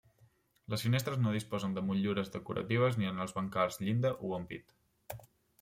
[0.73, 4.79] Les finestres no disposen de motllures decoratives ni en els brancals, llinda o ampit.